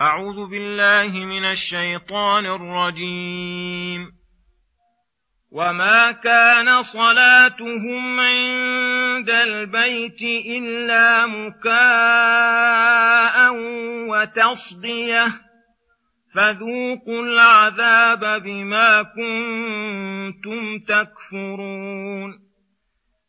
أعوذ 0.00 0.50
بالله 0.50 1.24
من 1.24 1.44
الشيطان 1.44 2.46
الرجيم. 2.46 4.12
وما 5.52 6.12
كان 6.12 6.82
صلاتهم 6.82 8.20
عند 8.20 9.30
البيت 9.30 10.22
إلا 10.46 11.26
مكاء 11.26 11.76
وتصدية. 14.08 15.24
فذوقوا 16.34 17.22
العذاب 17.22 18.42
بما 18.42 19.02
كنتم 19.02 20.78
تكفرون. 20.78 22.45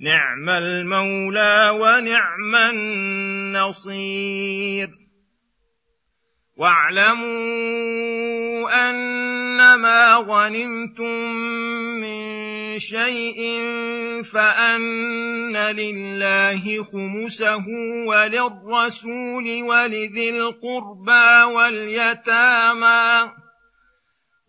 نعم 0.00 0.48
المولى 0.48 1.70
ونعم 1.74 2.54
النصير. 2.54 4.24
واعلموا 6.56 7.74
أنما 8.90 10.14
غنمتم 10.14 11.18
من 12.00 12.24
شيء 12.78 13.62
فأن 14.22 15.56
لله 15.56 16.84
خمسه 16.84 17.64
وللرسول 18.06 19.62
ولذي 19.62 20.30
القربى 20.30 21.52
واليتامى. 21.54 23.43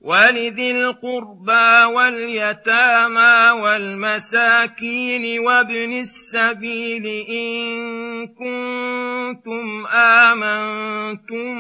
ولذي 0.06 0.72
القربى 0.72 1.94
واليتامى 1.96 3.62
والمساكين 3.62 5.40
وابن 5.40 5.94
السبيل 5.94 7.06
إن 7.30 8.28
كنتم 8.28 9.86
آمنتم 9.88 11.56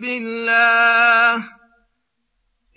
بالله 0.00 1.59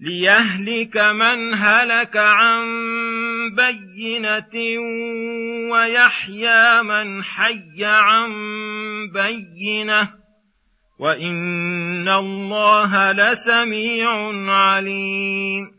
ليهلك 0.00 0.96
من 0.96 1.54
هلك 1.54 2.16
عن 2.16 2.64
بينه 3.56 4.54
ويحيى 5.72 6.82
من 6.82 7.22
حي 7.22 7.84
عن 7.84 8.30
بينه 9.14 10.10
وان 10.98 12.08
الله 12.08 13.12
لسميع 13.12 14.08
عليم 14.52 15.70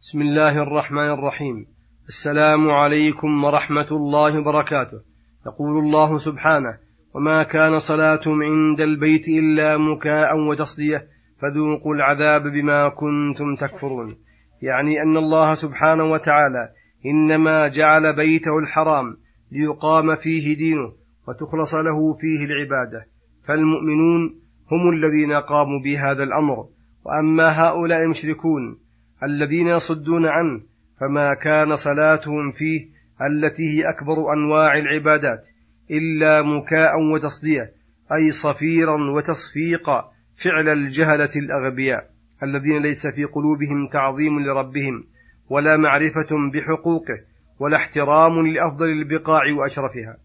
بسم 0.00 0.20
الله 0.22 0.62
الرحمن 0.62 1.10
الرحيم. 1.10 1.66
السلام 2.08 2.70
عليكم 2.70 3.44
ورحمة 3.44 3.90
الله 3.90 4.38
وبركاته. 4.38 5.00
يقول 5.46 5.78
الله 5.78 6.18
سبحانه 6.18 6.78
وما 7.14 7.42
كان 7.42 7.78
صلاتهم 7.78 8.42
عند 8.42 8.80
البيت 8.80 9.28
إلا 9.28 9.76
مكاء 9.76 10.38
وتصدية 10.38 11.19
فذوقوا 11.40 11.94
العذاب 11.94 12.42
بما 12.42 12.88
كنتم 12.88 13.54
تكفرون. 13.60 14.16
يعني 14.62 15.02
أن 15.02 15.16
الله 15.16 15.54
سبحانه 15.54 16.04
وتعالى 16.04 16.68
إنما 17.06 17.68
جعل 17.68 18.16
بيته 18.16 18.58
الحرام 18.58 19.16
ليقام 19.52 20.16
فيه 20.16 20.56
دينه 20.56 20.92
وتخلص 21.28 21.74
له 21.74 22.14
فيه 22.20 22.44
العبادة. 22.44 23.06
فالمؤمنون 23.44 24.40
هم 24.72 24.90
الذين 24.90 25.32
قاموا 25.32 25.80
بهذا 25.84 26.22
الأمر. 26.22 26.66
وأما 27.04 27.60
هؤلاء 27.60 28.02
المشركون 28.02 28.78
الذين 29.22 29.68
يصدون 29.68 30.26
عنه 30.26 30.60
فما 31.00 31.34
كان 31.34 31.74
صلاتهم 31.74 32.50
فيه 32.50 32.88
التي 33.22 33.62
هي 33.62 33.90
أكبر 33.90 34.32
أنواع 34.32 34.78
العبادات 34.78 35.48
إلا 35.90 36.42
مكاء 36.42 36.90
وتصدية 37.14 37.72
أي 38.12 38.30
صفيرا 38.30 39.10
وتصفيقا. 39.10 40.10
فعل 40.44 40.68
الجهلة 40.68 41.30
الأغبياء 41.36 42.10
الذين 42.42 42.82
ليس 42.82 43.06
في 43.06 43.24
قلوبهم 43.24 43.88
تعظيم 43.92 44.40
لربهم 44.40 45.04
ولا 45.50 45.76
معرفة 45.76 46.28
بحقوقه 46.52 47.18
ولا 47.58 47.76
احترام 47.76 48.46
لأفضل 48.46 48.90
البقاع 48.90 49.42
وأشرفها. 49.58 50.16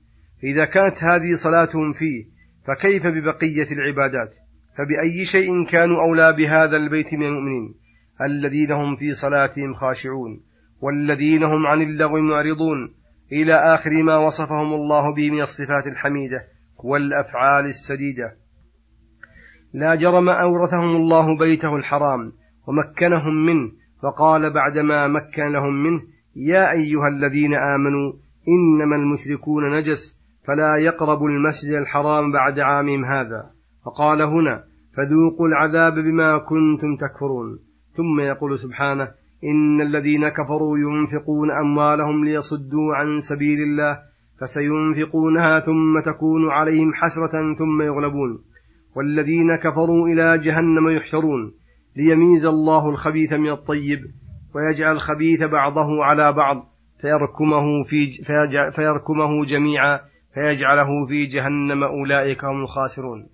إذا 0.43 0.65
كانت 0.65 1.03
هذه 1.03 1.33
صلاتهم 1.33 1.91
فيه 1.91 2.25
فكيف 2.67 3.03
ببقية 3.03 3.71
العبادات؟ 3.71 4.33
فبأي 4.77 5.25
شيء 5.25 5.65
كانوا 5.65 6.01
أولى 6.01 6.33
بهذا 6.37 6.77
البيت 6.77 7.13
من 7.13 7.25
المؤمنين؟ 7.25 7.75
الذين 8.21 8.71
هم 8.71 8.95
في 8.95 9.11
صلاتهم 9.11 9.73
خاشعون 9.73 10.41
والذين 10.81 11.43
هم 11.43 11.67
عن 11.67 11.81
اللغو 11.81 12.21
معرضون 12.21 12.93
إلى 13.31 13.53
آخر 13.53 14.03
ما 14.03 14.15
وصفهم 14.15 14.73
الله 14.73 15.15
به 15.15 15.31
من 15.31 15.41
الصفات 15.41 15.87
الحميدة 15.87 16.43
والأفعال 16.83 17.65
السديدة. 17.65 18.44
لا 19.75 19.95
جرم 19.95 20.29
أورثهم 20.29 20.95
الله 20.95 21.37
بيته 21.37 21.75
الحرام 21.75 22.31
ومكنهم 22.67 23.45
منه 23.45 23.71
فقال 24.03 24.53
بعدما 24.53 25.07
مكن 25.07 25.43
لهم 25.43 25.83
منه 25.83 26.01
يا 26.35 26.71
أيها 26.71 27.07
الذين 27.07 27.53
آمنوا 27.55 28.13
إنما 28.47 28.95
المشركون 28.95 29.77
نجس 29.77 30.21
فلا 30.47 30.75
يقربوا 30.77 31.29
المسجد 31.29 31.73
الحرام 31.73 32.31
بعد 32.31 32.59
عامهم 32.59 33.05
هذا. 33.05 33.49
فقال 33.85 34.21
هنا 34.21 34.63
فذوقوا 34.97 35.47
العذاب 35.47 35.93
بما 35.93 36.37
كنتم 36.37 36.95
تكفرون. 36.95 37.59
ثم 37.91 38.19
يقول 38.19 38.59
سبحانه 38.59 39.07
إن 39.43 39.81
الذين 39.81 40.29
كفروا 40.29 40.77
ينفقون 40.77 41.51
أموالهم 41.51 42.25
ليصدوا 42.25 42.95
عن 42.95 43.19
سبيل 43.19 43.59
الله 43.59 43.99
فسينفقونها 44.41 45.59
ثم 45.59 45.99
تكون 46.11 46.49
عليهم 46.49 46.93
حسرة 46.93 47.55
ثم 47.57 47.81
يغلبون. 47.81 48.39
والذين 48.95 49.55
كفروا 49.55 50.07
إلى 50.07 50.37
جهنم 50.37 50.89
يحشرون 50.97 51.53
ليميز 51.95 52.45
الله 52.45 52.89
الخبيث 52.89 53.33
من 53.33 53.51
الطيب 53.51 53.99
ويجعل 54.55 54.91
الخبيث 54.91 55.43
بعضه 55.43 56.03
على 56.03 56.33
بعض 56.33 56.75
فيركمه 57.01 57.83
في 57.83 58.23
فيركمه 58.71 59.45
جميعا 59.45 59.99
فيجعله 60.33 61.07
في 61.07 61.25
جهنم 61.25 61.83
أولئك 61.83 62.45
هم 62.45 62.61
الخاسرون. 62.61 63.27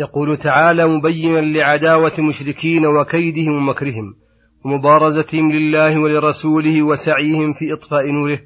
يقول 0.00 0.36
تعالى 0.36 0.86
مبينا 0.86 1.58
لعداوة 1.58 2.12
المشركين 2.18 2.86
وكيدهم 2.86 3.56
ومكرهم 3.56 4.14
ومبارزتهم 4.64 5.52
لله 5.52 6.00
ولرسوله 6.00 6.82
وسعيهم 6.82 7.52
في 7.52 7.72
إطفاء 7.72 8.10
نوره 8.10 8.38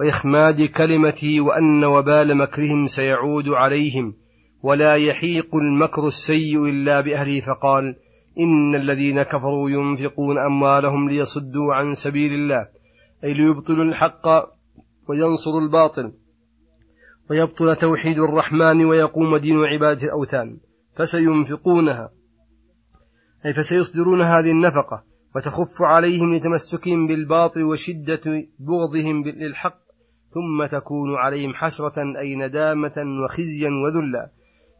وإخماد 0.00 0.62
كلمته 0.62 1.40
وأن 1.40 1.84
وبال 1.84 2.36
مكرهم 2.36 2.86
سيعود 2.86 3.48
عليهم 3.48 4.14
ولا 4.62 4.96
يحيق 4.96 5.56
المكر 5.56 6.06
السيء 6.06 6.64
إلا 6.68 7.00
بأهله 7.00 7.40
فقال 7.40 7.96
إن 8.38 8.74
الذين 8.74 9.22
كفروا 9.22 9.70
ينفقون 9.70 10.38
أموالهم 10.38 11.10
ليصدوا 11.10 11.74
عن 11.74 11.94
سبيل 11.94 12.32
الله 12.32 12.68
أي 13.24 13.34
ليبطلوا 13.34 13.84
الحق 13.84 14.26
وينصروا 15.08 15.60
الباطل 15.60 16.12
ويبطل 17.30 17.76
توحيد 17.76 18.18
الرحمن 18.18 18.84
ويقوم 18.84 19.36
دين 19.36 19.56
عبادة 19.64 20.02
الأوثان 20.06 20.58
فسينفقونها 20.96 22.10
أي 23.46 23.54
فسيصدرون 23.54 24.22
هذه 24.22 24.50
النفقة 24.50 25.04
وتخف 25.36 25.82
عليهم 25.82 26.34
لتمسكهم 26.34 27.06
بالباطل 27.06 27.62
وشدة 27.62 28.20
بغضهم 28.58 29.24
للحق 29.24 29.78
ثم 30.30 30.66
تكون 30.78 31.14
عليهم 31.14 31.54
حسرة 31.54 32.18
أي 32.18 32.36
ندامة 32.36 32.94
وخزيا 33.24 33.70
وذلا. 33.84 34.30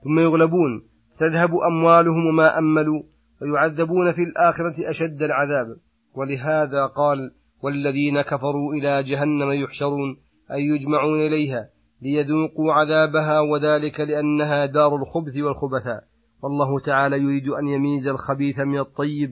ثم 0.05 0.19
يغلبون 0.19 0.89
تذهب 1.19 1.51
أموالهم 1.57 2.27
وما 2.27 2.59
أملوا 2.59 3.03
ويعذبون 3.43 4.13
في 4.13 4.23
الآخرة 4.23 4.91
أشد 4.91 5.23
العذاب. 5.23 5.77
ولهذا 6.15 6.87
قال 6.87 7.33
والذين 7.63 8.23
كفروا 8.23 8.75
إلى 8.75 9.03
جهنم 9.03 9.53
يحشرون 9.53 10.17
أي 10.53 10.63
يجمعون 10.63 11.21
إليها 11.21 11.69
ليذوقوا 12.03 12.73
عذابها 12.73 13.41
وذلك 13.41 14.01
لأنها 14.01 14.67
دار 14.67 14.97
الخبث 14.97 15.37
والخبثاء. 15.37 16.05
والله 16.43 16.81
تعالى 16.81 17.17
يريد 17.17 17.49
أن 17.49 17.69
يميز 17.69 18.09
الخبيث 18.09 18.59
من 18.59 18.79
الطيب 18.79 19.31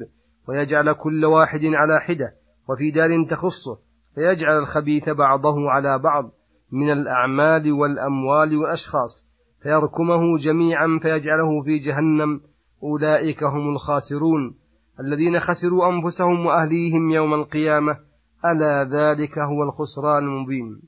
ويجعل 0.48 0.92
كل 0.92 1.24
واحد 1.24 1.64
على 1.64 2.00
حدة 2.00 2.34
وفي 2.68 2.90
دار 2.90 3.24
تخصه 3.30 3.78
فيجعل 4.14 4.58
الخبيث 4.58 5.08
بعضه 5.08 5.70
على 5.70 5.98
بعض 5.98 6.32
من 6.72 6.92
الأعمال 6.92 7.72
والأموال 7.72 8.56
والأشخاص. 8.56 9.25
فيركمه 9.66 10.36
جميعا 10.36 10.98
فيجعله 11.02 11.62
في 11.64 11.78
جهنم. 11.78 12.40
أولئك 12.82 13.44
هم 13.44 13.68
الخاسرون. 13.68 14.54
الذين 15.00 15.38
خسروا 15.38 15.88
أنفسهم 15.88 16.46
وأهليهم 16.46 17.10
يوم 17.10 17.34
القيامة 17.34 17.98
ألا 18.44 18.84
ذلك 18.84 19.38
هو 19.38 19.62
الخسران 19.62 20.24
المبين. 20.24 20.82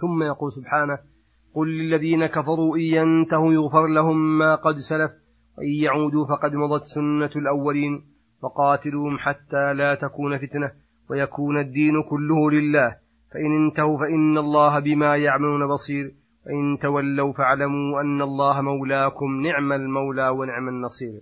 ثم 0.00 0.22
يقول 0.22 0.52
سبحانه 0.52 0.98
قل 1.54 1.68
للذين 1.68 2.26
كفروا 2.26 2.76
إن 2.76 2.82
ينتهوا 2.82 3.52
يغفر 3.52 3.86
لهم 3.86 4.38
ما 4.38 4.54
قد 4.54 4.74
سلف 4.76 5.10
وإن 5.58 5.72
يعودوا 5.82 6.26
فقد 6.26 6.52
مضت 6.54 6.84
سنة 6.84 7.30
الأولين 7.36 8.04
وقاتلوهم 8.42 9.18
حتى 9.18 9.74
لا 9.74 9.94
تكون 9.94 10.38
فتنة 10.38 10.72
ويكون 11.10 11.60
الدين 11.60 12.02
كله 12.10 12.50
لله. 12.50 12.96
فإن 13.32 13.64
انتهوا 13.64 13.98
فإن 13.98 14.38
الله 14.38 14.78
بما 14.78 15.16
يعملون 15.16 15.66
بصير. 15.66 16.21
وإن 16.46 16.78
تولوا 16.78 17.32
فاعلموا 17.32 18.00
أن 18.00 18.22
الله 18.22 18.60
مولاكم 18.60 19.40
نعم 19.40 19.72
المولى 19.72 20.28
ونعم 20.28 20.68
النصير. 20.68 21.20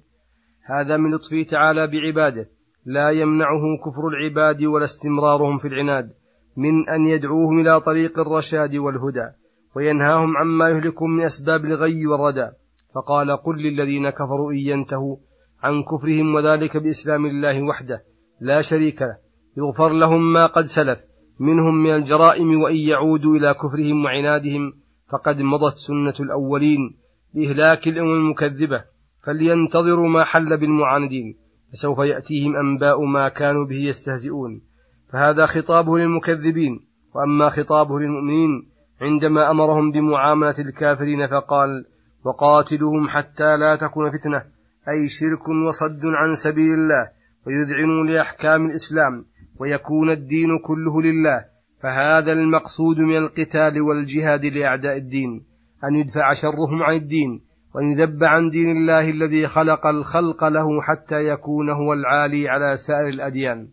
هذا 0.67 0.96
من 0.96 1.11
لطفه 1.11 1.43
تعالى 1.50 1.87
بعباده. 1.87 2.49
لا 2.87 3.11
يمنعه 3.11 3.62
كفر 3.84 4.08
العباد 4.08 4.64
ولا 4.64 4.84
استمرارهم 4.84 5.56
في 5.56 5.69
العناد 5.69 6.11
من 6.56 6.88
أن 6.88 7.06
يدعوهم 7.06 7.61
إلى 7.61 7.81
طريق 7.81 8.19
الرشاد 8.19 8.76
والهدى 8.76 9.28
وينهاهم 9.76 10.37
عما 10.37 10.69
يهلكهم 10.69 11.11
من 11.11 11.25
أسباب 11.25 11.64
الغي 11.64 12.06
والردى. 12.06 12.50
فقال 12.94 13.37
قل 13.37 13.56
للذين 13.56 14.11
كفروا 14.11 14.52
إن 14.52 14.58
ينتهوا 14.58 15.17
عن 15.62 15.82
كفرهم 15.82 16.34
وذلك 16.34 16.76
بإسلام 16.76 17.26
الله 17.26 17.62
وحده 17.62 18.02
لا 18.40 18.61
شريك 18.62 19.02
له 19.02 19.17
يغفر 19.56 19.93
لهم 19.93 20.32
ما 20.32 20.46
قد 20.46 20.64
سلف 20.64 20.99
منهم 21.40 21.75
من 21.75 21.90
الجرائم 21.90 22.61
وإن 22.61 22.76
يعودوا 22.76 23.37
إلى 23.37 23.55
كفرهم 23.55 24.05
وعنادهم 24.05 24.72
فقد 25.12 25.36
مضت 25.36 25.76
سنة 25.76 26.14
الأولين 26.20 26.96
لإهلاك 27.34 27.88
الأمم 27.88 28.14
المكذبة 28.14 28.84
فلينتظروا 29.22 30.08
ما 30.08 30.24
حل 30.24 30.60
بالمعاندين 30.60 31.36
فسوف 31.72 31.98
يأتيهم 31.98 32.56
أنباء 32.56 33.04
ما 33.04 33.28
كانوا 33.28 33.66
به 33.66 33.76
يستهزئون. 33.76 34.62
فهذا 35.12 35.46
خطابه 35.46 35.98
للمكذبين 35.98 36.80
وأما 37.14 37.48
خطابه 37.48 38.00
للمؤمنين 38.00 38.70
عندما 39.00 39.50
أمرهم 39.50 39.90
بمعاملة 39.90 40.54
الكافرين 40.58 41.26
فقال 41.26 41.84
وقاتلوهم 42.24 43.08
حتى 43.08 43.56
لا 43.56 43.76
تكون 43.76 44.10
فتنة 44.10 44.38
أي 44.88 45.08
شرك 45.08 45.48
وصد 45.68 46.00
عن 46.04 46.34
سبيل 46.34 46.74
الله 46.74 47.08
ويذعنوا 47.46 48.04
لأحكام 48.04 48.66
الإسلام 48.66 49.24
ويكون 49.58 50.10
الدين 50.10 50.58
كله 50.58 51.02
لله 51.02 51.44
فهذا 51.82 52.32
المقصود 52.32 52.99
من 52.99 53.17
القتال 53.17 53.81
والجهاد 53.81 54.44
لأعداء 54.44 54.96
الدين 54.96 55.44
أن 55.84 55.96
يدفع 55.96 56.32
شرهم 56.32 56.82
عن 56.82 56.94
الدين 56.96 57.41
وأن 57.75 57.91
يذب 57.91 58.25
عن 58.25 58.51
دين 58.51 58.70
الله 58.70 59.10
الذي 59.10 59.46
خلق 59.46 59.87
الخلق 59.87 60.44
له 60.44 60.82
حتى 60.82 61.15
يكون 61.15 61.70
هو 61.70 61.93
العالي 61.93 62.49
على 62.49 62.77
سائر 62.77 63.08
الأديان. 63.08 63.69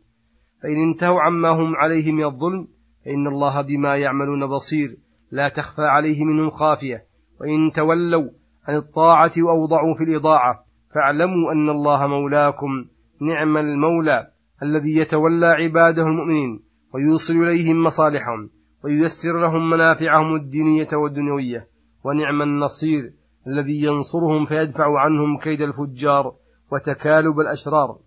فإن 0.63 0.89
انتهوا 0.89 1.21
عما 1.21 1.49
هم 1.49 1.75
عليه 1.75 2.11
من 2.11 2.25
الظلم 2.25 2.67
فإن 3.05 3.27
الله 3.27 3.61
بما 3.61 3.95
يعملون 3.95 4.47
بصير 4.47 4.97
لا 5.31 5.49
تخفى 5.49 5.81
عليه 5.81 6.23
منهم 6.23 6.49
خافية. 6.49 7.03
وإن 7.41 7.71
تولوا 7.71 8.29
عن 8.67 8.75
الطاعة 8.75 9.31
وأوضعوا 9.37 9.93
في 9.93 10.03
الإضاعة 10.03 10.63
فاعلموا 10.95 11.51
أن 11.51 11.69
الله 11.69 12.07
مولاكم 12.07 12.85
نعم 13.21 13.57
المولى 13.57 14.27
الذي 14.63 14.97
يتولى 14.97 15.47
عباده 15.47 16.03
المؤمنين. 16.07 16.66
ويوصل 16.97 17.33
إليهم 17.33 17.83
مصالحهم 17.83 18.49
وييسر 18.83 19.41
لهم 19.41 19.69
منافعهم 19.69 20.35
الدينية 20.35 20.87
والدنيوية. 20.93 21.67
ونعم 22.03 22.41
النصير 22.41 23.13
الذي 23.47 23.83
ينصرهم 23.83 24.45
فيدفع 24.45 24.99
عنهم 24.99 25.37
كيد 25.37 25.61
الفجار 25.61 26.35
وتكالب 26.71 27.39
الأشرار. 27.39 27.99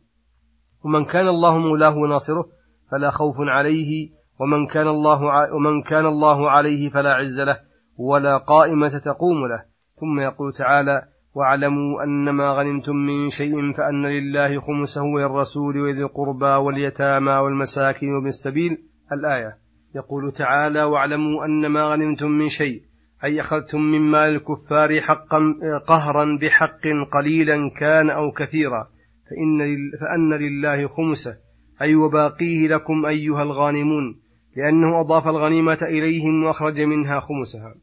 ومن 0.84 1.04
كان 1.04 1.28
الله 1.28 1.58
مولاه 1.58 1.96
وناصره 1.96 2.48
فلا 2.90 3.10
خوف 3.10 3.36
عليه 3.38 4.10
ومن 4.40 4.66
كان 4.66 4.88
الله 4.88 5.22
ومن 5.54 5.82
كان 5.82 6.06
الله 6.06 6.50
عليه 6.50 6.90
فلا 6.90 7.10
عز 7.10 7.40
له 7.40 7.60
ولا 7.96 8.36
قائمة 8.36 8.88
تقوم 8.88 9.46
له. 9.46 9.64
ثم 10.00 10.20
يقول 10.20 10.52
تعالى 10.52 11.08
واعلموا 11.34 12.02
أن 12.04 12.30
ما 12.30 12.52
غنمتم 12.52 12.96
من 12.96 13.30
شيء 13.30 13.72
فأن 13.72 14.06
لله 14.06 14.60
خمسه 14.60 15.02
وللرسول 15.02 15.78
وذي 15.78 16.02
القربى 16.02 16.46
واليتامى 16.46 17.32
والمساكين 17.32 18.12
وابن 18.14 18.26
السبيل. 18.26 18.78
الآية. 19.12 19.56
يقول 19.94 20.32
تعالى 20.32 20.84
واعلموا 20.84 21.44
أن 21.44 21.66
ما 21.66 21.82
غنمتم 21.82 22.30
من 22.30 22.48
شيء 22.48 22.82
أي 23.24 23.40
أخذتم 23.40 23.80
من 23.80 24.00
مال 24.00 24.28
الكفار 24.34 25.00
حقا 25.00 25.54
قهرا 25.86 26.38
بحق 26.40 26.80
قليلا 27.12 27.70
كان 27.80 28.10
أو 28.10 28.30
كثيرا 28.30 28.88
فإن, 29.30 29.58
فأن 30.00 30.32
لله 30.32 30.88
خمسه 30.88 31.36
أي 31.82 31.94
وباقيه 31.94 32.68
لكم 32.68 33.06
أيها 33.06 33.42
الغانمون 33.42 34.20
لأنه 34.56 35.00
أضاف 35.00 35.26
الغنيمة 35.28 35.78
إليهم 35.82 36.44
وأخرج 36.44 36.80
منها 36.80 37.20
خمسها. 37.20 37.74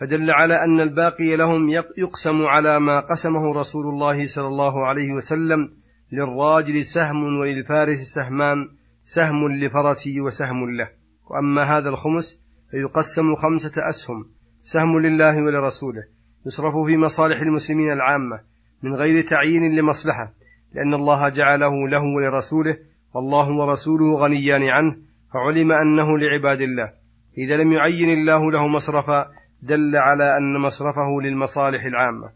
فدل 0.00 0.30
على 0.30 0.64
أن 0.64 0.80
الباقي 0.80 1.36
لهم 1.36 1.68
يقسم 1.98 2.46
على 2.46 2.80
ما 2.80 3.00
قسمه 3.00 3.54
رسول 3.54 3.86
الله 3.86 4.26
صلى 4.26 4.46
الله 4.46 4.86
عليه 4.86 5.12
وسلم 5.12 5.70
للراجل 6.12 6.84
سهم 6.84 7.38
وللفارس 7.38 7.98
سهمان 7.98 8.68
سهم 9.04 9.52
لفرسي 9.52 10.20
وسهم 10.20 10.70
له. 10.70 10.88
وأما 11.30 11.62
هذا 11.62 11.88
الخمس 11.88 12.42
فيقسم 12.70 13.34
خمسة 13.34 13.72
أسهم 13.88 14.26
سهم 14.60 14.98
لله 14.98 15.44
ولرسوله. 15.44 16.02
يصرف 16.46 16.74
في 16.86 16.96
مصالح 16.96 17.40
المسلمين 17.40 17.92
العامة 17.92 18.40
من 18.82 18.94
غير 18.94 19.24
تعيين 19.24 19.78
لمصلحة 19.78 20.32
لأن 20.74 20.94
الله 20.94 21.28
جعله 21.28 21.88
له 21.88 22.02
ولرسوله 22.16 22.76
والله 23.14 23.50
ورسوله 23.50 24.12
غنيان 24.14 24.62
عنه 24.62 24.96
فعلم 25.34 25.72
أنه 25.72 26.18
لعباد 26.18 26.60
الله. 26.60 26.92
إذا 27.38 27.56
لم 27.56 27.72
يعين 27.72 28.10
الله 28.10 28.52
له 28.52 28.66
مصرفا 28.66 29.26
دل 29.62 29.96
على 29.96 30.36
أن 30.36 30.60
مصرفه 30.60 31.20
للمصالح 31.22 31.84
العامة. 31.84 32.30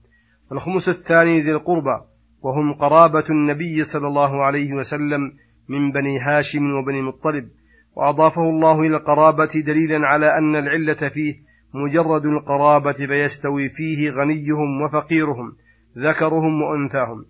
الخمس 0.53 0.89
الثاني 0.89 1.41
ذي 1.41 1.51
القربى 1.51 2.01
وهم 2.43 2.73
قرابة 2.73 3.25
النبي 3.31 3.85
صلى 3.85 4.07
الله 4.09 4.45
عليه 4.45 4.73
وسلم 4.73 5.33
من 5.69 5.93
بني 5.93 6.21
هاشم 6.21 6.75
وبني 6.75 7.03
مطلب 7.03 7.49
وأضافه 7.95 8.43
الله 8.43 8.81
إلى 8.81 8.97
القرابة 8.97 9.51
دليلا 9.67 10.07
على 10.07 10.39
أن 10.39 10.57
العلة 10.57 11.09
فيه 11.09 11.35
مجرد 11.75 12.27
القرابة 12.27 12.93
فيستوي 13.07 13.69
فيه 13.69 14.11
غنيهم 14.11 14.83
وفقيرهم 14.83 15.57
ذكرهم 15.99 16.63
وأنثاهم. 16.63 17.25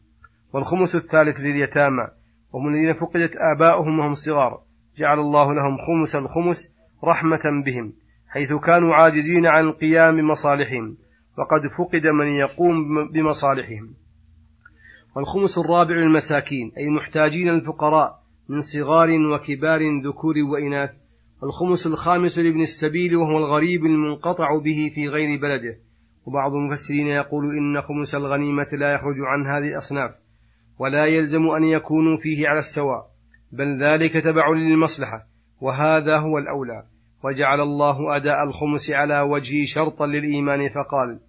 والخمس 0.52 0.96
الثالث 0.96 1.40
لليتامى 1.40 2.08
وهم 2.52 2.68
الذين 2.68 2.92
فقدت 2.94 3.37
آباؤهم 3.37 3.99
وهم 3.99 4.12
صغار 4.12 4.61
جعل 4.99 5.18
الله 5.18 5.54
لهم 5.54 5.76
خمس 5.87 6.16
الخمس 6.16 6.68
رحمة 7.04 7.62
بهم. 7.64 7.92
حيث 8.32 8.52
كانوا 8.52 8.94
عاجزين 8.94 9.46
عن 9.46 9.64
القيام 9.64 10.16
بمصالحهم 10.16 10.96
وقد 11.38 11.68
فقد 11.78 12.06
من 12.06 12.26
يقوم 12.26 13.08
بمصالحهم. 13.08 13.94
والخمس 15.16 15.58
الرابع 15.58 15.94
للمساكين 15.94 16.72
أي 16.78 16.84
المحتاجين 16.84 17.48
الفقراء 17.48 18.22
من 18.48 18.60
صغار 18.60 19.08
وكبار 19.10 19.80
ذكور 20.04 20.34
وإناث. 20.52 20.90
والخمس 21.42 21.86
الخامس 21.86 22.38
لابن 22.38 22.60
السبيل 22.60 23.16
وهو 23.16 23.38
الغريب 23.38 23.86
المنقطع 23.86 24.58
به 24.64 24.90
في 24.94 25.08
غير 25.08 25.40
بلده. 25.40 25.78
وبعض 26.26 26.52
المفسرين 26.52 27.06
يقول 27.06 27.44
إن 27.58 27.80
خمس 27.80 28.14
الغنيمة 28.14 28.68
لا 28.72 28.94
يخرج 28.94 29.16
عن 29.20 29.46
هذه 29.46 29.68
الأصناف 29.68 30.10
ولا 30.78 31.06
يلزم 31.06 31.46
أن 31.46 31.64
يكونوا 31.64 32.16
فيه 32.16 32.48
على 32.48 32.58
السواء 32.58 33.10
بل 33.52 33.82
ذلك 33.82 34.12
تبع 34.12 34.48
للمصلحة 34.48 35.26
وهذا 35.60 36.18
هو 36.18 36.38
الأولى. 36.38 36.91
وجعل 37.25 37.61
الله 37.61 38.17
أداء 38.17 38.45
الخمس 38.45 38.91
على 38.91 39.21
وجه 39.21 39.64
شرطا 39.64 40.07
للإيمان 40.07 40.69
فقال 40.69 41.21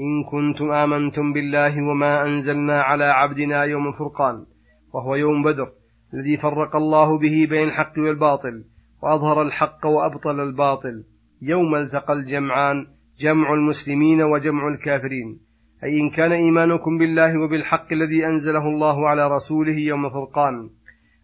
إن 0.00 0.24
كنتم 0.30 0.72
آمنتم 0.72 1.32
بالله 1.32 1.82
وما 1.90 2.22
أنزلنا 2.26 2.82
على 2.82 3.04
عبدنا 3.04 3.64
يوم 3.64 3.88
الفرقان 3.88 4.46
وهو 4.94 5.14
يوم 5.14 5.42
بدر 5.42 5.68
الذي 6.14 6.36
فرق 6.36 6.76
الله 6.76 7.18
به 7.18 7.46
بين 7.50 7.68
الحق 7.68 7.92
والباطل 7.98 8.64
وأظهر 9.02 9.42
الحق 9.42 9.86
وأبطل 9.86 10.40
الباطل 10.40 11.04
يوم 11.42 11.74
التقى 11.74 12.12
الجمعان 12.12 12.86
جمع 13.20 13.54
المسلمين 13.54 14.22
وجمع 14.22 14.68
الكافرين. 14.68 15.40
أي 15.84 16.00
إن 16.00 16.10
كان 16.10 16.32
إيمانكم 16.32 16.98
بالله 16.98 17.40
وبالحق 17.40 17.92
الذي 17.92 18.26
أنزله 18.26 18.68
الله 18.68 19.08
على 19.08 19.28
رسوله 19.28 19.76
يوم 19.78 20.06
الفرقان 20.06 20.70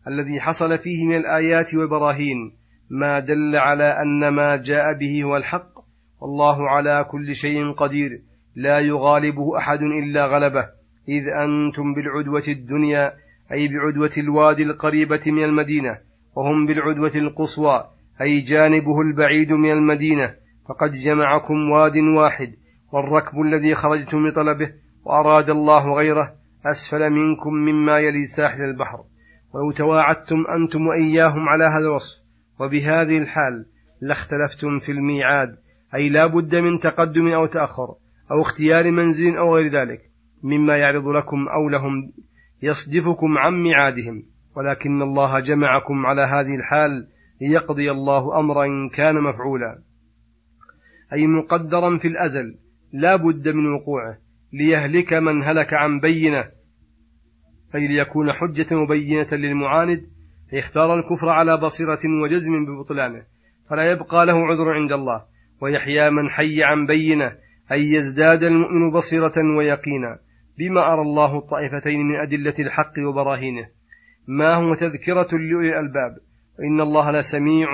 الذي 0.08 0.40
حصل 0.40 0.78
فيه 0.78 1.06
من 1.06 1.16
الآيات 1.16 1.74
والبراهين 1.74 2.59
ما 2.90 3.20
دل 3.20 3.56
على 3.56 3.84
أن 3.84 4.28
ما 4.28 4.56
جاء 4.56 4.92
به 4.98 5.22
هو 5.22 5.36
الحق. 5.36 5.70
والله 6.20 6.70
على 6.70 7.04
كل 7.10 7.34
شيء 7.34 7.72
قدير. 7.72 8.22
لا 8.56 8.78
يغالبه 8.78 9.58
أحد 9.58 9.78
إلا 9.82 10.26
غلبه. 10.26 10.68
إذ 11.08 11.22
أنتم 11.28 11.94
بالعدوة 11.94 12.44
الدنيا 12.48 13.12
أي 13.52 13.68
بعدوة 13.68 14.10
الوادي 14.18 14.62
القريبة 14.62 15.20
من 15.26 15.44
المدينة. 15.44 15.98
وهم 16.36 16.66
بالعدوة 16.66 17.12
القصوى 17.14 17.84
أي 18.22 18.40
جانبه 18.40 19.00
البعيد 19.00 19.52
من 19.52 19.70
المدينة. 19.70 20.34
فقد 20.68 20.90
جمعكم 20.90 21.70
واد 21.70 21.96
واحد 21.96 22.54
والركب 22.92 23.40
الذي 23.40 23.74
خرجتم 23.74 24.26
لطلبه 24.26 24.72
وأراد 25.04 25.50
الله 25.50 25.94
غيره 25.94 26.34
أسفل 26.66 27.10
منكم 27.10 27.54
مما 27.54 27.98
يلي 27.98 28.24
ساحل 28.24 28.62
البحر. 28.62 28.98
ولو 29.54 29.72
تواعدتم 29.72 30.36
أنتم 30.56 30.86
وإياهم 30.86 31.48
على 31.48 31.64
هذا 31.64 31.86
الوصف. 31.86 32.29
وبهذه 32.60 33.18
الحال 33.18 33.66
لاختلفتم 34.00 34.78
في 34.78 34.92
الميعاد 34.92 35.56
أي 35.94 36.08
لا 36.08 36.26
بد 36.26 36.56
من 36.56 36.78
تقدم 36.78 37.28
أو 37.28 37.46
تأخر 37.46 37.94
أو 38.30 38.40
اختيار 38.40 38.90
منزل 38.90 39.36
أو 39.36 39.56
غير 39.56 39.72
ذلك 39.72 40.00
مما 40.42 40.76
يعرض 40.76 41.08
لكم 41.08 41.48
أو 41.48 41.68
لهم 41.68 42.12
يصدفكم 42.62 43.38
عن 43.38 43.62
ميعادهم. 43.62 44.22
ولكن 44.56 45.02
الله 45.02 45.40
جمعكم 45.40 46.06
على 46.06 46.22
هذه 46.22 46.54
الحال 46.54 47.08
ليقضي 47.40 47.90
الله 47.90 48.38
أمرا 48.38 48.88
كان 48.92 49.14
مفعولا. 49.14 49.82
أي 51.12 51.26
مقدرا 51.26 51.98
في 51.98 52.08
الأزل 52.08 52.58
لا 52.92 53.16
بد 53.16 53.48
من 53.48 53.72
وقوعه 53.72 54.18
ليهلك 54.52 55.12
من 55.12 55.42
هلك 55.42 55.74
عن 55.74 56.00
بينة 56.00 56.44
أي 57.74 57.88
ليكون 57.88 58.32
حجة 58.32 58.76
مبينة 58.76 59.28
للمعاند 59.32 60.06
فيختار 60.50 60.94
الكفر 60.94 61.28
على 61.28 61.56
بصيرة 61.56 62.00
وجزم 62.24 62.66
ببطلانه 62.66 63.22
فلا 63.70 63.92
يبقى 63.92 64.26
له 64.26 64.46
عذر 64.46 64.72
عند 64.72 64.92
الله. 64.92 65.24
ويحيى 65.62 66.10
من 66.10 66.30
حي 66.30 66.62
عن 66.62 66.86
بينة 66.86 67.32
أي 67.72 67.92
يزداد 67.92 68.42
المؤمن 68.42 68.90
بصيرة 68.90 69.32
ويقينا. 69.58 70.18
بما 70.58 70.92
أرى 70.92 71.02
الله 71.02 71.38
الطائفتين 71.38 72.00
من 72.00 72.16
أدلة 72.20 72.54
الحق 72.58 72.92
وبراهينه. 73.08 73.68
ما 74.28 74.54
هو 74.54 74.74
تذكرة 74.74 75.28
لأولي 75.32 75.68
الألباب؟ 75.68 76.16
وإن 76.58 76.80
الله 76.80 77.10
لسميع 77.10 77.68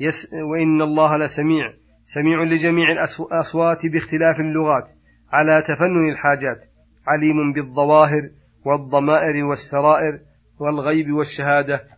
يس 0.00 0.28
وإن 0.32 0.82
الله 0.82 1.16
لسميع 1.16 1.72
سميع 2.02 2.42
لجميع 2.42 2.86
الأصوات 2.92 3.86
باختلاف 3.86 4.40
اللغات 4.40 4.88
على 5.32 5.62
تفنن 5.62 6.10
الحاجات. 6.12 6.68
عليم 7.06 7.52
بالظواهر 7.52 8.30
والضمائر 8.64 9.44
والسرائر 9.44 10.20
والغيب 10.58 11.12
والشهادة. 11.12 11.97